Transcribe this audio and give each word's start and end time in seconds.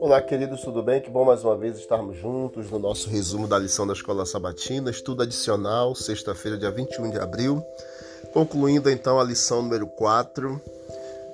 Olá, 0.00 0.20
queridos, 0.20 0.62
tudo 0.62 0.82
bem? 0.82 1.00
Que 1.00 1.10
bom 1.10 1.24
mais 1.24 1.44
uma 1.44 1.56
vez 1.56 1.78
estarmos 1.78 2.16
juntos 2.16 2.70
no 2.70 2.78
nosso 2.78 3.08
resumo 3.08 3.46
da 3.46 3.58
lição 3.58 3.86
da 3.86 3.92
Escola 3.92 4.26
Sabatina, 4.26 4.90
estudo 4.90 5.22
adicional, 5.22 5.94
sexta-feira, 5.94 6.58
dia 6.58 6.70
21 6.70 7.10
de 7.10 7.18
abril. 7.18 7.62
Concluindo 8.32 8.90
então 8.90 9.20
a 9.20 9.24
lição 9.24 9.62
número 9.62 9.86
4. 9.86 10.60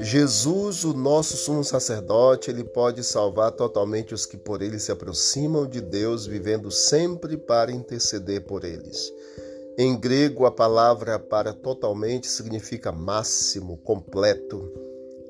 Jesus, 0.00 0.84
o 0.84 0.92
nosso 0.92 1.36
sumo 1.36 1.64
sacerdote, 1.64 2.50
ele 2.50 2.62
pode 2.62 3.02
salvar 3.02 3.50
totalmente 3.50 4.14
os 4.14 4.26
que 4.26 4.36
por 4.36 4.62
ele 4.62 4.78
se 4.78 4.92
aproximam 4.92 5.66
de 5.66 5.80
Deus, 5.80 6.26
vivendo 6.26 6.70
sempre 6.70 7.36
para 7.36 7.72
interceder 7.72 8.42
por 8.42 8.64
eles. 8.64 9.12
Em 9.78 9.94
grego, 9.94 10.46
a 10.46 10.50
palavra 10.50 11.18
para 11.18 11.52
totalmente 11.52 12.26
significa 12.26 12.90
máximo, 12.90 13.76
completo. 13.76 14.72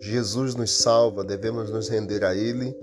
Jesus 0.00 0.54
nos 0.54 0.70
salva, 0.70 1.24
devemos 1.24 1.68
nos 1.68 1.88
render 1.88 2.24
a 2.24 2.32
ele 2.32 2.76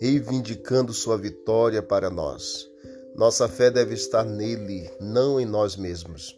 reivindicando 0.00 0.92
sua 0.92 1.18
vitória 1.18 1.82
para 1.82 2.08
nós. 2.08 2.66
Nossa 3.14 3.46
fé 3.46 3.70
deve 3.70 3.94
estar 3.94 4.24
nele, 4.24 4.90
não 4.98 5.38
em 5.38 5.44
nós 5.44 5.76
mesmos. 5.76 6.34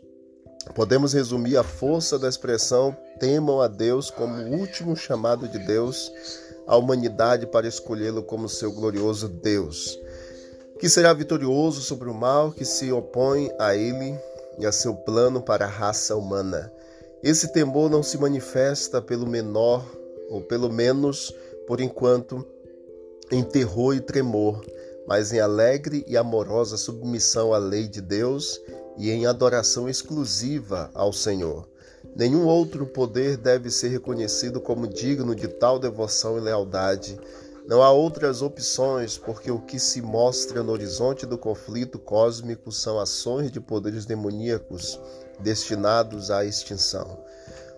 Podemos 0.74 1.12
resumir 1.12 1.56
a 1.56 1.62
força 1.62 2.18
da 2.18 2.28
expressão 2.28 2.96
temam 3.20 3.60
a 3.60 3.68
Deus 3.68 4.10
como 4.10 4.34
o 4.34 4.58
último 4.58 4.96
chamado 4.96 5.46
de 5.46 5.58
Deus 5.60 6.10
à 6.66 6.76
humanidade 6.76 7.46
para 7.46 7.68
escolhê-lo 7.68 8.24
como 8.24 8.48
seu 8.48 8.72
glorioso 8.72 9.28
Deus, 9.28 9.96
que 10.80 10.88
será 10.88 11.12
vitorioso 11.12 11.80
sobre 11.80 12.08
o 12.08 12.14
mal 12.14 12.50
que 12.50 12.64
se 12.64 12.90
opõe 12.90 13.52
a 13.56 13.76
ele 13.76 14.18
e 14.58 14.66
a 14.66 14.72
seu 14.72 14.94
plano 14.94 15.42
para 15.42 15.64
a 15.64 15.68
raça 15.68 16.16
humana. 16.16 16.72
Esse 17.22 17.52
temor 17.52 17.90
não 17.90 18.02
se 18.02 18.18
manifesta 18.18 19.00
pelo 19.00 19.26
menor, 19.26 19.84
ou 20.28 20.42
pelo 20.42 20.70
menos 20.70 21.34
por 21.66 21.80
enquanto, 21.80 22.46
em 23.30 23.42
terror 23.42 23.94
e 23.94 24.00
tremor, 24.00 24.64
mas 25.06 25.32
em 25.32 25.40
alegre 25.40 26.04
e 26.06 26.16
amorosa 26.16 26.76
submissão 26.76 27.52
à 27.52 27.58
lei 27.58 27.88
de 27.88 28.00
Deus 28.00 28.60
e 28.96 29.10
em 29.10 29.26
adoração 29.26 29.88
exclusiva 29.88 30.90
ao 30.94 31.12
Senhor. 31.12 31.66
Nenhum 32.14 32.46
outro 32.46 32.86
poder 32.86 33.36
deve 33.36 33.70
ser 33.70 33.88
reconhecido 33.88 34.60
como 34.60 34.86
digno 34.86 35.34
de 35.34 35.48
tal 35.48 35.78
devoção 35.78 36.36
e 36.38 36.40
lealdade. 36.40 37.18
Não 37.66 37.82
há 37.82 37.90
outras 37.90 38.42
opções, 38.42 39.16
porque 39.16 39.50
o 39.50 39.58
que 39.58 39.78
se 39.78 40.02
mostra 40.02 40.62
no 40.62 40.70
horizonte 40.70 41.24
do 41.24 41.38
conflito 41.38 41.98
cósmico 41.98 42.70
são 42.70 43.00
ações 43.00 43.50
de 43.50 43.58
poderes 43.58 44.04
demoníacos 44.04 45.00
destinados 45.40 46.30
à 46.30 46.44
extinção. 46.44 47.24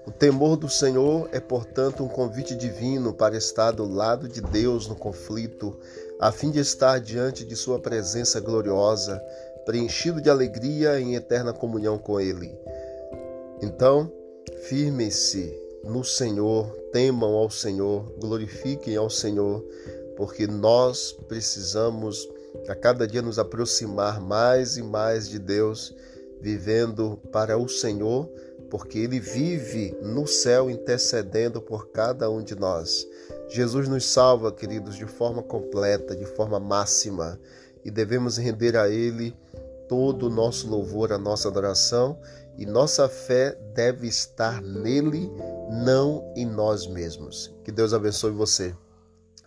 O 0.04 0.10
temor 0.10 0.56
do 0.56 0.68
Senhor 0.68 1.28
é, 1.32 1.38
portanto, 1.38 2.02
um 2.02 2.08
convite 2.08 2.56
divino 2.56 3.14
para 3.14 3.36
estar 3.36 3.70
do 3.70 3.84
lado 3.84 4.28
de 4.28 4.40
Deus 4.40 4.88
no 4.88 4.96
conflito, 4.96 5.78
a 6.20 6.32
fim 6.32 6.50
de 6.50 6.58
estar 6.58 6.98
diante 6.98 7.44
de 7.44 7.54
Sua 7.54 7.78
presença 7.78 8.40
gloriosa, 8.40 9.22
preenchido 9.64 10.20
de 10.20 10.28
alegria 10.28 11.00
em 11.00 11.14
eterna 11.14 11.52
comunhão 11.52 11.96
com 11.96 12.20
Ele. 12.20 12.58
Então, 13.62 14.12
firmem-se 14.62 15.65
no 15.86 16.04
Senhor, 16.04 16.66
temam 16.92 17.34
ao 17.34 17.50
Senhor, 17.50 18.12
glorifiquem 18.18 18.96
ao 18.96 19.08
Senhor, 19.08 19.64
porque 20.16 20.46
nós 20.46 21.12
precisamos 21.28 22.28
a 22.68 22.74
cada 22.74 23.06
dia 23.06 23.22
nos 23.22 23.38
aproximar 23.38 24.20
mais 24.20 24.76
e 24.76 24.82
mais 24.82 25.28
de 25.28 25.38
Deus, 25.38 25.94
vivendo 26.40 27.18
para 27.30 27.56
o 27.56 27.68
Senhor 27.68 28.28
porque 28.70 28.98
ele 28.98 29.20
vive 29.20 29.96
no 30.02 30.26
céu 30.26 30.70
intercedendo 30.70 31.60
por 31.60 31.88
cada 31.88 32.30
um 32.30 32.42
de 32.42 32.54
nós. 32.54 33.06
Jesus 33.48 33.88
nos 33.88 34.04
salva, 34.06 34.52
queridos, 34.52 34.96
de 34.96 35.06
forma 35.06 35.42
completa, 35.42 36.16
de 36.16 36.26
forma 36.26 36.58
máxima, 36.58 37.38
e 37.84 37.90
devemos 37.90 38.36
render 38.36 38.76
a 38.76 38.88
ele 38.88 39.34
todo 39.88 40.26
o 40.26 40.30
nosso 40.30 40.68
louvor, 40.68 41.12
a 41.12 41.18
nossa 41.18 41.48
adoração, 41.48 42.18
e 42.58 42.64
nossa 42.64 43.08
fé 43.08 43.56
deve 43.74 44.06
estar 44.06 44.62
nele, 44.62 45.30
não 45.84 46.32
em 46.34 46.46
nós 46.46 46.86
mesmos. 46.86 47.54
Que 47.64 47.70
Deus 47.70 47.92
abençoe 47.92 48.30
você. 48.30 48.74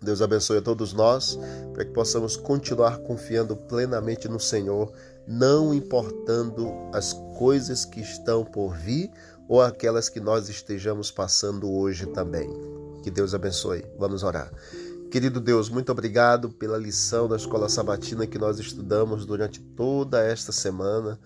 Deus 0.01 0.21
abençoe 0.21 0.59
a 0.59 0.61
todos 0.61 0.93
nós, 0.93 1.37
para 1.73 1.83
que 1.83 1.91
possamos 1.91 2.37
continuar 2.37 2.99
confiando 2.99 3.55
plenamente 3.55 4.27
no 4.29 4.39
Senhor, 4.39 4.93
não 5.27 5.73
importando 5.73 6.71
as 6.93 7.13
coisas 7.37 7.83
que 7.83 7.99
estão 7.99 8.45
por 8.45 8.75
vir 8.75 9.11
ou 9.47 9.61
aquelas 9.61 10.07
que 10.07 10.19
nós 10.19 10.47
estejamos 10.47 11.11
passando 11.11 11.69
hoje 11.69 12.05
também. 12.05 12.49
Que 13.03 13.11
Deus 13.11 13.33
abençoe. 13.33 13.83
Vamos 13.97 14.23
orar. 14.23 14.51
Querido 15.11 15.39
Deus, 15.39 15.69
muito 15.69 15.91
obrigado 15.91 16.49
pela 16.49 16.77
lição 16.77 17.27
da 17.27 17.35
escola 17.35 17.67
sabatina 17.67 18.27
que 18.27 18.37
nós 18.37 18.59
estudamos 18.59 19.25
durante 19.25 19.59
toda 19.59 20.23
esta 20.23 20.51
semana. 20.51 21.19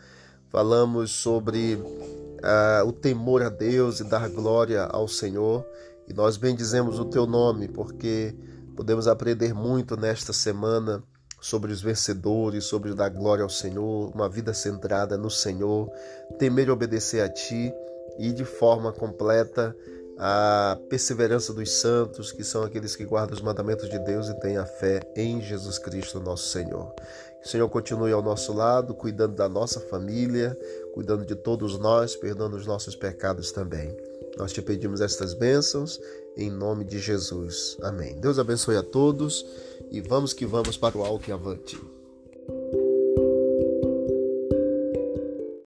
Falamos 0.50 1.12
sobre 1.12 1.76
uh, 1.76 2.88
o 2.88 2.94
temor 2.94 3.42
a 3.42 3.50
Deus 3.50 4.00
e 4.00 4.04
dar 4.04 4.30
glória 4.30 4.84
ao 4.84 5.08
Senhor. 5.08 5.66
E 6.08 6.14
nós 6.14 6.38
bendizemos 6.38 7.00
o 7.00 7.06
teu 7.06 7.26
nome, 7.26 7.68
porque 7.68 8.36
Podemos 8.76 9.08
aprender 9.08 9.54
muito 9.54 9.96
nesta 9.96 10.34
semana 10.34 11.04
sobre 11.40 11.72
os 11.72 11.82
vencedores, 11.82 12.66
sobre 12.66 12.94
dar 12.96 13.10
glória 13.10 13.44
ao 13.44 13.50
Senhor, 13.50 14.12
uma 14.16 14.28
vida 14.28 14.54
centrada 14.54 15.16
no 15.16 15.30
Senhor, 15.30 15.92
temer 16.40 16.68
e 16.68 16.72
obedecer 16.72 17.22
a 17.22 17.30
Ti 17.30 17.72
e 18.18 18.32
de 18.32 18.44
forma 18.44 18.92
completa 18.92 19.76
a 20.18 20.78
perseverança 20.90 21.54
dos 21.54 21.72
santos, 21.72 22.32
que 22.32 22.44
são 22.44 22.64
aqueles 22.64 22.96
que 22.96 23.06
guardam 23.06 23.36
os 23.36 23.42
mandamentos 23.42 23.90
de 23.90 24.00
Deus 24.00 24.28
e 24.28 24.40
têm 24.40 24.58
a 24.58 24.66
fé 24.66 25.02
em 25.16 25.42
Jesus 25.42 25.78
Cristo, 25.78 26.20
nosso 26.20 26.50
Senhor. 26.50 26.94
Que 27.42 27.48
o 27.48 27.50
Senhor 27.50 27.70
continue 27.70 28.12
ao 28.12 28.22
nosso 28.22 28.54
lado, 28.54 28.94
cuidando 28.94 29.36
da 29.36 29.50
nossa 29.50 29.80
família, 29.80 30.58
cuidando 30.94 31.26
de 31.26 31.36
todos 31.36 31.78
nós, 31.78 32.16
perdoando 32.16 32.56
os 32.56 32.66
nossos 32.66 32.96
pecados 32.96 33.52
também. 33.52 33.96
Nós 34.38 34.52
te 34.52 34.62
pedimos 34.62 35.02
estas 35.02 35.34
bênçãos 35.34 36.00
em 36.38 36.50
nome 36.50 36.86
de 36.86 37.00
Jesus. 37.00 37.78
Amém. 37.82 38.20
Deus 38.20 38.40
abençoe 38.40 38.78
a 38.78 38.84
todos 38.84 39.46
e 39.92 40.02
vamos 40.02 40.34
que 40.34 40.46
vamos 40.46 40.78
para 40.78 40.98
o 40.98 41.04
alto 41.04 41.30
e 41.30 41.34
avante. 41.34 41.80